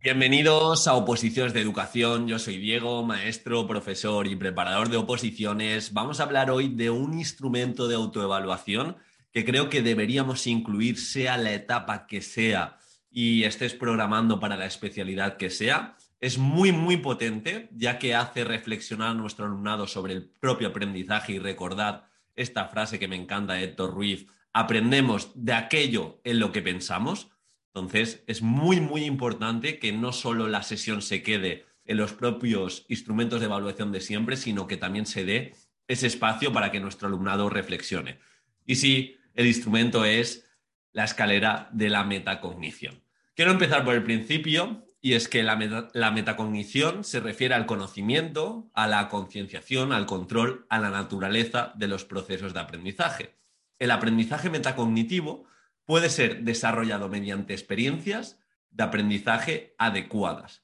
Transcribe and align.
Bienvenidos 0.00 0.86
a 0.86 0.94
Oposiciones 0.94 1.52
de 1.52 1.60
Educación. 1.60 2.28
Yo 2.28 2.38
soy 2.38 2.56
Diego, 2.58 3.02
maestro, 3.02 3.66
profesor 3.66 4.28
y 4.28 4.36
preparador 4.36 4.90
de 4.90 4.96
oposiciones. 4.96 5.92
Vamos 5.92 6.20
a 6.20 6.22
hablar 6.22 6.52
hoy 6.52 6.68
de 6.68 6.88
un 6.88 7.18
instrumento 7.18 7.88
de 7.88 7.96
autoevaluación 7.96 8.96
que 9.32 9.44
creo 9.44 9.68
que 9.68 9.82
deberíamos 9.82 10.46
incluir, 10.46 11.00
sea 11.00 11.36
la 11.36 11.52
etapa 11.52 12.06
que 12.06 12.22
sea 12.22 12.78
y 13.10 13.42
estés 13.42 13.74
programando 13.74 14.38
para 14.38 14.56
la 14.56 14.66
especialidad 14.66 15.36
que 15.36 15.50
sea. 15.50 15.96
Es 16.20 16.38
muy, 16.38 16.70
muy 16.70 16.98
potente, 16.98 17.68
ya 17.72 17.98
que 17.98 18.14
hace 18.14 18.44
reflexionar 18.44 19.10
a 19.10 19.14
nuestro 19.14 19.46
alumnado 19.46 19.88
sobre 19.88 20.12
el 20.12 20.28
propio 20.28 20.68
aprendizaje 20.68 21.32
y 21.32 21.38
recordar 21.40 22.08
esta 22.36 22.68
frase 22.68 23.00
que 23.00 23.08
me 23.08 23.16
encanta 23.16 23.54
de 23.54 23.64
Héctor 23.64 23.94
Ruiz, 23.94 24.28
aprendemos 24.52 25.32
de 25.34 25.54
aquello 25.54 26.20
en 26.22 26.38
lo 26.38 26.52
que 26.52 26.62
pensamos. 26.62 27.32
Entonces, 27.74 28.24
es 28.26 28.42
muy, 28.42 28.80
muy 28.80 29.04
importante 29.04 29.78
que 29.78 29.92
no 29.92 30.12
solo 30.12 30.48
la 30.48 30.62
sesión 30.62 31.02
se 31.02 31.22
quede 31.22 31.66
en 31.84 31.96
los 31.96 32.12
propios 32.12 32.84
instrumentos 32.88 33.40
de 33.40 33.46
evaluación 33.46 33.92
de 33.92 34.00
siempre, 34.00 34.36
sino 34.36 34.66
que 34.66 34.76
también 34.76 35.06
se 35.06 35.24
dé 35.24 35.54
ese 35.86 36.06
espacio 36.06 36.52
para 36.52 36.70
que 36.70 36.80
nuestro 36.80 37.08
alumnado 37.08 37.48
reflexione. 37.48 38.18
Y 38.66 38.76
sí, 38.76 39.16
el 39.34 39.46
instrumento 39.46 40.04
es 40.04 40.46
la 40.92 41.04
escalera 41.04 41.68
de 41.72 41.88
la 41.88 42.04
metacognición. 42.04 43.02
Quiero 43.34 43.52
empezar 43.52 43.84
por 43.84 43.94
el 43.94 44.02
principio, 44.02 44.84
y 45.00 45.14
es 45.14 45.28
que 45.28 45.42
la, 45.42 45.88
la 45.94 46.10
metacognición 46.10 47.04
se 47.04 47.20
refiere 47.20 47.54
al 47.54 47.66
conocimiento, 47.66 48.70
a 48.74 48.86
la 48.88 49.08
concienciación, 49.08 49.92
al 49.92 50.06
control, 50.06 50.66
a 50.68 50.80
la 50.80 50.90
naturaleza 50.90 51.72
de 51.76 51.88
los 51.88 52.04
procesos 52.04 52.52
de 52.52 52.60
aprendizaje. 52.60 53.36
El 53.78 53.92
aprendizaje 53.92 54.50
metacognitivo 54.50 55.44
puede 55.88 56.10
ser 56.10 56.42
desarrollado 56.42 57.08
mediante 57.08 57.54
experiencias 57.54 58.38
de 58.68 58.84
aprendizaje 58.84 59.74
adecuadas. 59.78 60.62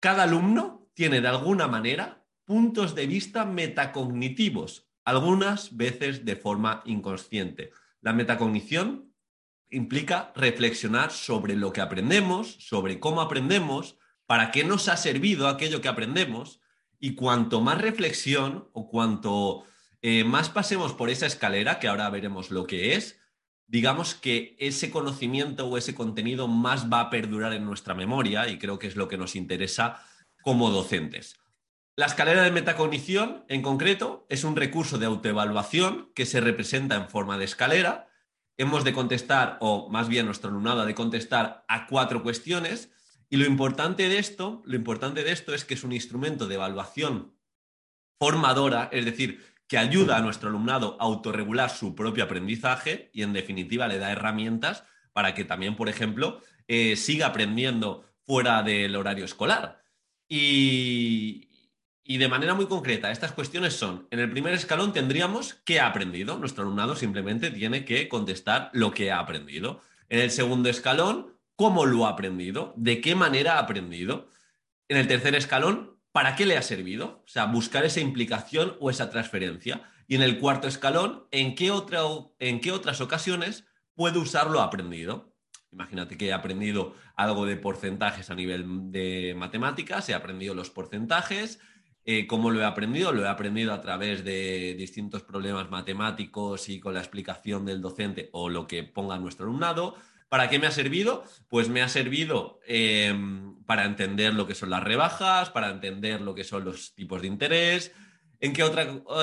Cada 0.00 0.24
alumno 0.24 0.90
tiene 0.94 1.20
de 1.20 1.28
alguna 1.28 1.68
manera 1.68 2.26
puntos 2.44 2.96
de 2.96 3.06
vista 3.06 3.44
metacognitivos, 3.44 4.90
algunas 5.04 5.76
veces 5.76 6.24
de 6.24 6.34
forma 6.34 6.82
inconsciente. 6.86 7.70
La 8.00 8.12
metacognición 8.12 9.14
implica 9.70 10.32
reflexionar 10.34 11.12
sobre 11.12 11.54
lo 11.54 11.72
que 11.72 11.80
aprendemos, 11.80 12.56
sobre 12.58 12.98
cómo 12.98 13.20
aprendemos, 13.20 13.96
para 14.26 14.50
qué 14.50 14.64
nos 14.64 14.88
ha 14.88 14.96
servido 14.96 15.46
aquello 15.46 15.80
que 15.80 15.88
aprendemos, 15.88 16.60
y 16.98 17.14
cuanto 17.14 17.60
más 17.60 17.80
reflexión 17.80 18.68
o 18.72 18.88
cuanto 18.88 19.62
eh, 20.02 20.24
más 20.24 20.50
pasemos 20.50 20.94
por 20.94 21.10
esa 21.10 21.26
escalera, 21.26 21.78
que 21.78 21.86
ahora 21.86 22.10
veremos 22.10 22.50
lo 22.50 22.66
que 22.66 22.96
es, 22.96 23.20
digamos 23.68 24.14
que 24.14 24.56
ese 24.58 24.90
conocimiento 24.90 25.68
o 25.68 25.76
ese 25.76 25.94
contenido 25.94 26.48
más 26.48 26.90
va 26.90 27.00
a 27.00 27.10
perdurar 27.10 27.52
en 27.52 27.64
nuestra 27.64 27.94
memoria 27.94 28.48
y 28.48 28.58
creo 28.58 28.78
que 28.78 28.86
es 28.86 28.96
lo 28.96 29.08
que 29.08 29.18
nos 29.18 29.36
interesa 29.36 30.02
como 30.42 30.70
docentes. 30.70 31.36
La 31.94 32.06
escalera 32.06 32.42
de 32.42 32.50
metacognición, 32.50 33.44
en 33.48 33.60
concreto, 33.60 34.26
es 34.30 34.44
un 34.44 34.56
recurso 34.56 34.98
de 34.98 35.06
autoevaluación 35.06 36.10
que 36.14 36.26
se 36.26 36.40
representa 36.40 36.96
en 36.96 37.08
forma 37.10 37.36
de 37.38 37.44
escalera. 37.44 38.08
Hemos 38.56 38.84
de 38.84 38.92
contestar, 38.92 39.58
o 39.60 39.88
más 39.90 40.08
bien 40.08 40.26
nuestro 40.26 40.48
alumnado 40.48 40.82
ha 40.82 40.86
de 40.86 40.94
contestar 40.94 41.64
a 41.68 41.86
cuatro 41.86 42.22
cuestiones. 42.22 42.90
Y 43.28 43.36
lo 43.36 43.44
importante 43.44 44.08
de 44.08 44.18
esto, 44.18 44.62
lo 44.64 44.76
importante 44.76 45.24
de 45.24 45.32
esto 45.32 45.54
es 45.54 45.64
que 45.64 45.74
es 45.74 45.84
un 45.84 45.92
instrumento 45.92 46.46
de 46.46 46.54
evaluación 46.54 47.36
formadora, 48.18 48.88
es 48.92 49.04
decir, 49.04 49.44
que 49.68 49.78
ayuda 49.78 50.16
a 50.16 50.20
nuestro 50.20 50.48
alumnado 50.48 50.96
a 50.98 51.04
autorregular 51.04 51.70
su 51.70 51.94
propio 51.94 52.24
aprendizaje 52.24 53.10
y 53.12 53.22
en 53.22 53.34
definitiva 53.34 53.86
le 53.86 53.98
da 53.98 54.10
herramientas 54.10 54.84
para 55.12 55.34
que 55.34 55.44
también, 55.44 55.76
por 55.76 55.88
ejemplo, 55.88 56.40
eh, 56.66 56.96
siga 56.96 57.26
aprendiendo 57.26 58.04
fuera 58.26 58.62
del 58.62 58.96
horario 58.96 59.24
escolar. 59.24 59.82
Y, 60.28 61.48
de 62.06 62.28
manera 62.28 62.54
muy 62.54 62.66
concreta, 62.66 63.10
estas 63.10 63.32
cuestiones 63.32 63.74
son, 63.74 64.06
en 64.10 64.20
el 64.20 64.30
primer 64.30 64.54
escalón 64.54 64.92
tendríamos 64.92 65.54
qué 65.64 65.80
ha 65.80 65.86
aprendido. 65.86 66.38
Nuestro 66.38 66.62
alumnado 66.62 66.96
simplemente 66.96 67.50
tiene 67.50 67.84
que 67.84 68.08
contestar 68.08 68.70
lo 68.72 68.92
que 68.92 69.10
ha 69.10 69.18
aprendido. 69.18 69.82
En 70.08 70.20
el 70.20 70.30
segundo 70.30 70.68
escalón, 70.70 71.34
cómo 71.56 71.84
lo 71.84 72.06
ha 72.06 72.10
aprendido, 72.10 72.72
de 72.76 73.00
qué 73.00 73.14
manera 73.14 73.56
ha 73.56 73.60
aprendido. 73.60 74.30
En 74.88 74.96
el 74.96 75.06
tercer 75.06 75.34
escalón, 75.34 75.97
¿para 76.18 76.34
qué 76.34 76.46
le 76.46 76.56
ha 76.56 76.62
servido? 76.62 77.22
O 77.24 77.28
sea, 77.28 77.44
buscar 77.44 77.84
esa 77.84 78.00
implicación 78.00 78.76
o 78.80 78.90
esa 78.90 79.08
transferencia. 79.08 79.82
Y 80.08 80.16
en 80.16 80.22
el 80.22 80.40
cuarto 80.40 80.66
escalón, 80.66 81.28
¿en 81.30 81.54
qué, 81.54 81.70
otras 81.70 83.00
ocasiones 83.00 83.66
puede 83.94 84.18
usarlo 84.18 84.60
aprendido? 84.60 85.32
Imagínate 85.70 86.18
que 86.18 86.26
he 86.26 86.32
aprendido 86.32 86.96
algo 87.14 87.46
de 87.46 87.54
porcentajes 87.54 88.30
a 88.30 88.34
nivel 88.34 88.90
de 88.90 89.36
matemáticas, 89.36 90.08
he 90.08 90.14
aprendido 90.14 90.56
los 90.56 90.70
porcentajes. 90.70 91.60
Eh, 92.04 92.26
¿Cómo 92.26 92.50
lo 92.50 92.62
he 92.62 92.64
aprendido? 92.64 93.12
Lo 93.12 93.22
he 93.22 93.28
aprendido 93.28 93.72
a 93.72 93.80
través 93.80 94.24
de 94.24 94.74
distintos 94.76 95.22
problemas 95.22 95.70
matemáticos 95.70 96.68
y 96.68 96.80
con 96.80 96.94
la 96.94 97.00
explicación 97.00 97.64
del 97.64 97.80
docente 97.80 98.28
o 98.32 98.48
lo 98.48 98.66
que 98.66 98.82
ponga 98.82 99.20
nuestro 99.20 99.46
alumnado. 99.46 99.94
¿Para 100.28 100.48
qué 100.48 100.58
me 100.58 100.66
ha 100.66 100.70
servido? 100.70 101.24
Pues 101.48 101.68
me 101.68 101.82
ha 101.82 101.88
servido 101.88 102.60
em, 102.66 103.62
para 103.64 103.84
entender 103.84 104.34
lo 104.34 104.46
que 104.46 104.54
son 104.54 104.70
las 104.70 104.84
rebajas, 104.84 105.50
para 105.50 105.70
entender 105.70 106.20
lo 106.20 106.34
que 106.34 106.44
son 106.44 106.64
los 106.64 106.94
tipos 106.94 107.22
de 107.22 107.28
interés. 107.28 107.92
¿En 108.40 108.52
qué, 108.52 108.62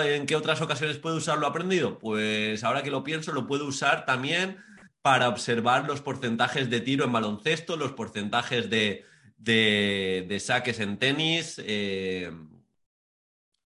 ¿En 0.06 0.26
qué 0.26 0.36
otras 0.36 0.62
ocasiones 0.62 0.98
puedo 0.98 1.18
usarlo 1.18 1.48
aprendido? 1.48 2.00
Pues 2.00 2.64
ahora 2.64 2.84
que 2.84 2.92
lo 2.92 3.04
pienso, 3.04 3.32
lo 3.32 3.48
puedo 3.48 3.66
usar 3.66 4.06
también 4.06 4.58
para 5.02 5.30
observar 5.30 5.86
los 5.86 6.02
porcentajes 6.02 6.70
de 6.70 6.82
tiro 6.82 7.06
en 7.06 7.12
baloncesto, 7.14 7.78
los 7.78 7.94
porcentajes 7.94 8.70
de, 8.70 9.06
saques 10.40 10.80
en 10.80 10.98
tenis. 10.98 11.62
Em, 11.64 12.50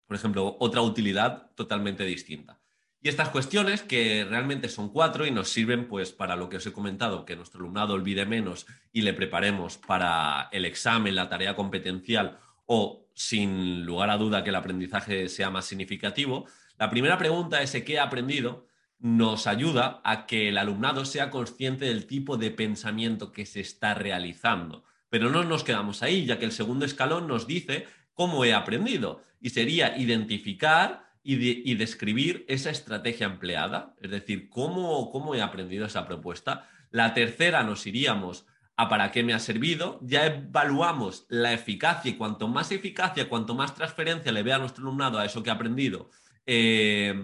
por 0.07 0.17
ejemplo, 0.17 0.57
otra 0.59 0.83
utilidad 0.83 1.53
totalmente 1.55 2.05
distinta. 2.05 2.60
Y 3.03 3.09
estas 3.09 3.31
cuestiones, 3.31 3.83
que 3.83 4.27
realmente 4.29 4.69
son 4.69 4.91
cuatro 4.91 5.27
y 5.27 5.31
nos 5.31 5.49
sirven 5.49 5.89
pues 5.89 6.13
para 6.13 6.37
lo 6.37 6.51
que 6.51 6.59
os 6.59 6.67
he 6.67 6.73
comentado, 6.73 7.25
que 7.25 7.35
nuestro 7.35 7.61
alumnado 7.61 7.95
olvide 7.95 8.27
menos 8.27 8.67
y 8.93 9.01
le 9.03 9.15
preparemos 9.15 9.79
para 9.79 10.49
el 10.53 10.67
examen, 10.67 11.15
la 11.15 11.31
tarea 11.31 11.57
competencial 11.57 12.39
o, 12.67 13.07
sin 13.15 13.87
lugar 13.87 14.11
a 14.11 14.19
duda, 14.19 14.45
que 14.45 14.51
el 14.51 14.57
aprendizaje 14.57 15.31
sea 15.31 15.49
más 15.49 15.65
significativo, 15.65 16.47
la 16.79 16.91
primera 16.91 17.19
pregunta, 17.19 17.63
ese 17.63 17.85
qué 17.85 17.99
ha 17.99 18.05
aprendido, 18.05 18.67
nos 18.99 19.47
ayuda 19.47 20.01
a 20.05 20.27
que 20.27 20.49
el 20.49 20.59
alumnado 20.59 21.05
sea 21.05 21.31
consciente 21.31 21.87
del 21.87 22.07
tipo 22.07 22.37
de 22.37 22.51
pensamiento 22.51 23.33
que 23.33 23.47
se 23.47 23.61
está 23.61 23.95
realizando. 23.95 24.85
Pero 25.09 25.31
no 25.31 25.43
nos 25.45 25.65
quedamos 25.65 26.03
ahí, 26.03 26.27
ya 26.27 26.39
que 26.39 26.45
el 26.45 26.53
segundo 26.53 26.85
escalón 26.85 27.27
nos 27.27 27.47
dice 27.47 27.87
cómo 28.15 28.45
he 28.45 28.55
aprendido. 28.55 29.23
Y 29.41 29.51
sería 29.51 29.97
identificar 29.99 31.10
y, 31.23 31.75
describir 31.75 32.45
esa 32.49 32.71
estrategia 32.71 33.27
empleada, 33.27 33.95
es 34.01 34.11
decir, 34.11 34.49
cómo, 34.49 35.11
cómo 35.11 35.35
he 35.35 35.43
aprendido 35.43 35.87
esa 35.87 36.07
propuesta. 36.07 36.69
La 36.91 37.13
tercera 37.15 37.63
nos 37.63 37.87
iríamos 37.87 38.47
a 38.77 38.89
para 38.89 39.13
qué 39.13 39.23
me 39.23 39.35
ha 39.35 39.39
servido, 39.39 40.01
ya 40.03 40.25
evaluamos 40.25 41.27
la 41.29 41.53
eficacia 41.53 42.11
y 42.11 42.15
cuanto 42.15 42.49
más 42.49 42.73
eficacia, 42.73 43.29
cuanto 43.29 43.55
más 43.55 43.75
transferencia 43.75 44.33
le 44.33 44.43
vea 44.43 44.57
a 44.57 44.59
nuestro 44.61 44.83
alumnado 44.85 45.19
a 45.19 45.27
eso 45.27 45.43
que 45.43 45.51
ha 45.51 45.55
aprendido, 45.55 46.11
eh, 46.47 47.15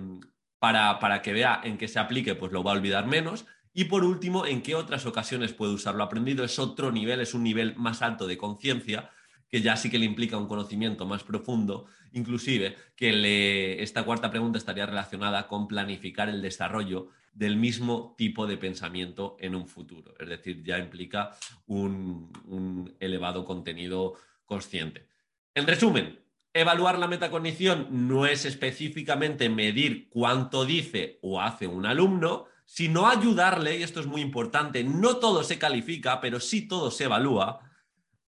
para, 0.59 0.99
para, 0.99 1.23
que 1.23 1.33
vea 1.33 1.61
en 1.65 1.78
qué 1.78 1.89
se 1.89 1.99
aplique, 1.99 2.34
pues 2.34 2.53
lo 2.53 2.63
va 2.63 2.73
a 2.73 2.75
olvidar 2.75 3.07
menos. 3.07 3.47
Y 3.73 3.84
por 3.84 4.05
último, 4.05 4.47
en 4.47 4.63
qué 4.63 4.75
otras 4.75 5.07
ocasiones 5.07 5.53
puede 5.53 5.73
usarlo 5.73 6.03
aprendido, 6.03 6.45
es 6.45 6.59
otro 6.59 6.93
nivel, 6.93 7.21
es 7.21 7.34
un 7.34 7.43
nivel 7.43 7.75
más 7.77 8.03
alto 8.03 8.27
de 8.27 8.37
conciencia 8.39 9.11
que 9.56 9.62
ya 9.62 9.75
sí 9.75 9.89
que 9.89 9.99
le 9.99 10.05
implica 10.05 10.37
un 10.37 10.49
conocimiento 10.49 11.06
más 11.06 11.22
profundo, 11.25 11.87
inclusive 12.12 12.77
que 12.94 13.83
esta 13.83 14.03
cuarta 14.03 14.31
pregunta 14.31 14.59
estaría 14.59 14.84
relacionada 14.84 15.49
con 15.49 15.67
planificar 15.67 16.28
el 16.28 16.43
desarrollo 16.43 17.09
del 17.33 17.56
mismo 17.56 18.15
tipo 18.19 18.47
de 18.47 18.59
pensamiento 18.59 19.34
en 19.41 19.55
un 19.55 19.66
futuro. 19.66 20.12
Es 20.21 20.28
decir, 20.28 20.62
ya 20.62 20.78
implica 20.78 21.34
un, 21.66 22.31
un 22.45 22.95
elevado 23.00 23.47
contenido 23.47 24.16
consciente. 24.45 25.07
En 25.54 25.66
resumen, 25.66 26.21
evaluar 26.53 26.98
la 26.98 27.09
metacognición 27.09 27.86
no 27.91 28.27
es 28.27 28.45
específicamente 28.45 29.48
medir 29.48 30.10
cuánto 30.10 30.66
dice 30.66 31.19
o 31.22 31.41
hace 31.41 31.66
un 31.66 31.86
alumno, 31.86 32.45
sino 32.66 33.09
ayudarle, 33.09 33.78
y 33.78 33.83
esto 33.83 34.01
es 34.01 34.07
muy 34.07 34.21
importante, 34.21 34.84
no 34.84 35.16
todo 35.16 35.42
se 35.42 35.59
califica, 35.59 36.21
pero 36.21 36.41
sí 36.41 36.69
todo 36.69 36.91
se 36.91 37.04
evalúa, 37.04 37.66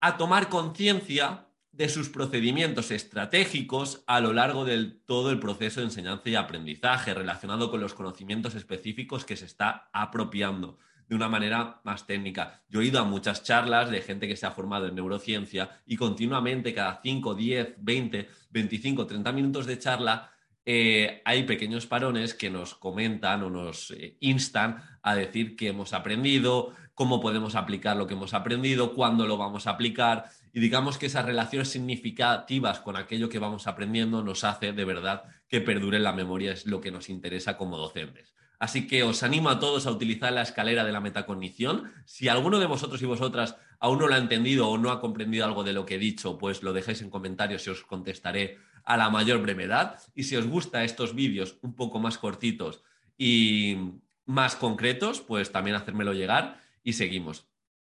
a 0.02 0.16
tomar 0.16 0.48
conciencia 0.48 1.46
de 1.70 1.88
sus 1.88 2.08
procedimientos 2.08 2.90
estratégicos 2.90 4.02
a 4.08 4.20
lo 4.20 4.32
largo 4.32 4.64
de 4.64 4.84
todo 5.06 5.30
el 5.30 5.38
proceso 5.38 5.78
de 5.78 5.86
enseñanza 5.86 6.28
y 6.28 6.34
aprendizaje 6.34 7.14
relacionado 7.14 7.70
con 7.70 7.80
los 7.80 7.94
conocimientos 7.94 8.56
específicos 8.56 9.24
que 9.24 9.36
se 9.36 9.44
está 9.44 9.88
apropiando 9.92 10.76
de 11.08 11.14
una 11.14 11.28
manera 11.28 11.80
más 11.84 12.04
técnica. 12.04 12.64
Yo 12.68 12.80
he 12.80 12.86
ido 12.86 12.98
a 12.98 13.04
muchas 13.04 13.44
charlas 13.44 13.90
de 13.90 14.02
gente 14.02 14.26
que 14.26 14.36
se 14.36 14.44
ha 14.44 14.50
formado 14.50 14.88
en 14.88 14.96
neurociencia 14.96 15.70
y 15.86 15.96
continuamente 15.96 16.74
cada 16.74 17.00
5, 17.00 17.34
10, 17.36 17.74
20, 17.78 18.28
25, 18.50 19.06
30 19.06 19.32
minutos 19.32 19.66
de 19.66 19.78
charla 19.78 20.32
eh, 20.64 21.22
hay 21.24 21.42
pequeños 21.42 21.86
parones 21.86 22.34
que 22.34 22.50
nos 22.50 22.74
comentan 22.74 23.42
o 23.42 23.50
nos 23.50 23.90
eh, 23.90 24.16
instan 24.20 24.82
a 25.02 25.14
decir 25.14 25.56
que 25.56 25.68
hemos 25.68 25.92
aprendido, 25.92 26.72
cómo 26.94 27.20
podemos 27.20 27.56
aplicar 27.56 27.96
lo 27.96 28.06
que 28.06 28.14
hemos 28.14 28.32
aprendido, 28.34 28.94
cuándo 28.94 29.26
lo 29.26 29.36
vamos 29.36 29.66
a 29.66 29.70
aplicar 29.70 30.26
y 30.52 30.60
digamos 30.60 30.98
que 30.98 31.06
esas 31.06 31.24
relaciones 31.24 31.68
significativas 31.68 32.80
con 32.80 32.96
aquello 32.96 33.28
que 33.28 33.38
vamos 33.38 33.66
aprendiendo 33.66 34.22
nos 34.22 34.44
hace 34.44 34.72
de 34.72 34.84
verdad 34.84 35.24
que 35.48 35.60
perdure 35.60 35.96
en 35.96 36.04
la 36.04 36.12
memoria, 36.12 36.52
es 36.52 36.66
lo 36.66 36.80
que 36.80 36.92
nos 36.92 37.08
interesa 37.08 37.56
como 37.56 37.76
docentes. 37.76 38.34
Así 38.58 38.86
que 38.86 39.02
os 39.02 39.24
animo 39.24 39.48
a 39.48 39.58
todos 39.58 39.86
a 39.86 39.90
utilizar 39.90 40.32
la 40.32 40.42
escalera 40.42 40.84
de 40.84 40.92
la 40.92 41.00
metacognición. 41.00 41.92
Si 42.04 42.28
alguno 42.28 42.60
de 42.60 42.66
vosotros 42.66 43.02
y 43.02 43.06
vosotras 43.06 43.56
aún 43.80 43.98
no 43.98 44.06
lo 44.06 44.14
ha 44.14 44.18
entendido 44.18 44.68
o 44.68 44.78
no 44.78 44.92
ha 44.92 45.00
comprendido 45.00 45.44
algo 45.44 45.64
de 45.64 45.72
lo 45.72 45.84
que 45.84 45.96
he 45.96 45.98
dicho, 45.98 46.38
pues 46.38 46.62
lo 46.62 46.72
dejéis 46.72 47.02
en 47.02 47.10
comentarios 47.10 47.66
y 47.66 47.70
os 47.70 47.82
contestaré 47.82 48.58
a 48.84 48.96
la 48.96 49.10
mayor 49.10 49.40
brevedad. 49.42 49.98
Y 50.14 50.24
si 50.24 50.36
os 50.36 50.46
gustan 50.46 50.82
estos 50.82 51.14
vídeos 51.14 51.56
un 51.62 51.74
poco 51.74 51.98
más 51.98 52.18
cortitos 52.18 52.82
y 53.16 53.76
más 54.24 54.56
concretos, 54.56 55.20
pues 55.20 55.52
también 55.52 55.76
hacérmelo 55.76 56.12
llegar 56.12 56.60
y 56.82 56.94
seguimos. 56.94 57.46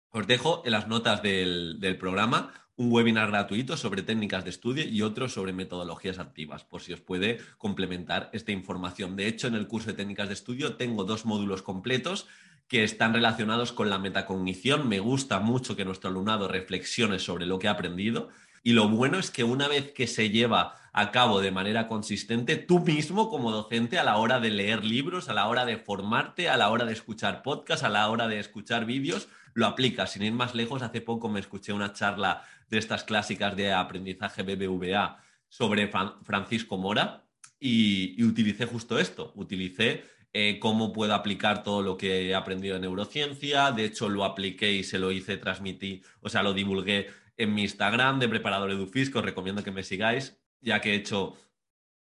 Os 0.10 0.28
dejo 0.28 0.62
en 0.66 0.72
las 0.72 0.88
notas 0.88 1.22
del, 1.22 1.80
del 1.80 1.98
programa 1.98 2.54
un 2.76 2.92
webinar 2.92 3.30
gratuito 3.30 3.78
sobre 3.78 4.02
técnicas 4.02 4.44
de 4.44 4.50
estudio 4.50 4.84
y 4.84 5.02
otro 5.04 5.30
sobre 5.30 5.54
metodologías 5.54 6.20
activas, 6.20 6.64
por 6.64 6.82
si 6.82 6.94
os 6.94 7.02
puede 7.02 7.40
complementar 7.58 8.30
esta 8.34 8.52
información. 8.52 9.16
De 9.16 9.28
hecho, 9.28 9.48
en 9.48 9.56
el 9.56 9.68
curso 9.68 9.92
de 9.92 9.98
técnicas 9.98 10.28
de 10.28 10.34
estudio 10.34 10.76
tengo 10.76 11.04
dos 11.04 11.26
módulos 11.26 11.62
completos 11.62 12.28
que 12.68 12.84
están 12.84 13.14
relacionados 13.14 13.72
con 13.72 13.90
la 13.90 14.00
metacognición. 14.00 14.88
Me 14.88 15.00
gusta 15.00 15.40
mucho 15.40 15.76
que 15.76 15.86
nuestro 15.86 16.10
alumnado 16.10 16.48
reflexione 16.48 17.20
sobre 17.20 17.46
lo 17.46 17.60
que 17.60 17.68
ha 17.68 17.72
aprendido 17.72 18.30
y 18.64 18.74
lo 18.74 18.88
bueno 18.90 19.20
es 19.20 19.30
que 19.30 19.44
una 19.44 19.68
vez 19.68 19.92
que 19.92 20.08
se 20.08 20.30
lleva 20.30 20.76
a 20.94 21.12
cabo 21.12 21.40
de 21.40 21.52
manera 21.52 21.88
consistente, 21.88 22.58
tú 22.58 22.80
mismo 22.80 23.30
como 23.30 23.52
docente 23.52 23.98
a 23.98 24.04
la 24.04 24.18
hora 24.18 24.40
de 24.40 24.50
leer 24.50 24.84
libros, 24.84 25.30
a 25.30 25.34
la 25.34 25.48
hora 25.48 25.66
de 25.66 25.78
formarte, 25.78 26.50
a 26.50 26.58
la 26.58 26.70
hora 26.70 26.86
de 26.86 26.94
escuchar 26.94 27.44
podcasts, 27.44 27.86
a 27.86 27.90
la 27.90 28.10
hora 28.10 28.28
de 28.28 28.40
escuchar 28.40 28.86
vídeos, 28.86 29.30
lo 29.54 29.68
aplicas. 29.68 30.12
Sin 30.12 30.24
ir 30.24 30.34
más 30.34 30.54
lejos, 30.54 30.82
hace 30.82 31.02
poco 31.02 31.30
me 31.30 31.40
escuché 31.40 31.72
una 31.72 31.94
charla 31.94 32.44
de 32.70 32.78
estas 32.78 33.04
clásicas 33.04 33.56
de 33.56 33.72
aprendizaje 33.72 34.44
BBVA 34.44 35.22
sobre 35.48 35.90
Francisco 36.24 36.78
Mora 36.78 37.26
y, 37.60 38.22
utilicé 38.24 38.66
justo 38.66 39.00
esto, 39.00 39.32
utilicé 39.36 40.04
eh, 40.34 40.60
cómo 40.60 40.92
puedo 40.92 41.14
aplicar 41.14 41.64
todo 41.64 41.82
lo 41.82 41.98
que 41.98 42.30
he 42.30 42.36
aprendido 42.36 42.76
en 42.76 42.82
neurociencia, 42.82 43.72
de 43.72 43.86
hecho 43.86 44.10
lo 44.10 44.24
apliqué 44.24 44.72
y 44.72 44.84
se 44.84 44.98
lo 44.98 45.12
hice 45.12 45.38
transmití, 45.38 46.02
o 46.22 46.30
sea, 46.30 46.42
lo 46.42 46.54
divulgué 46.54 47.10
en 47.38 47.54
mi 47.54 47.64
Instagram 47.64 48.20
de 48.20 48.30
Preparador 48.30 48.72
Edufisco, 48.72 49.20
os 49.20 49.26
recomiendo 49.26 49.64
que 49.64 49.72
me 49.72 49.84
sigáis, 49.84 50.42
ya 50.62 50.80
que 50.80 50.92
he 50.92 50.96
hecho 50.96 51.36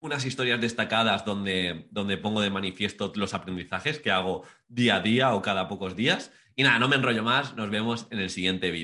unas 0.00 0.26
historias 0.26 0.60
destacadas 0.60 1.24
donde, 1.24 1.88
donde 1.90 2.18
pongo 2.18 2.42
de 2.42 2.50
manifiesto 2.50 3.12
los 3.16 3.32
aprendizajes 3.32 3.98
que 3.98 4.10
hago 4.10 4.44
día 4.68 4.96
a 4.96 5.00
día 5.00 5.34
o 5.34 5.40
cada 5.40 5.66
pocos 5.66 5.96
días. 5.96 6.30
Y 6.54 6.62
nada, 6.62 6.78
no 6.78 6.88
me 6.88 6.96
enrollo 6.96 7.22
más, 7.22 7.56
nos 7.56 7.70
vemos 7.70 8.06
en 8.10 8.18
el 8.18 8.30
siguiente 8.30 8.70
vídeo. 8.70 8.82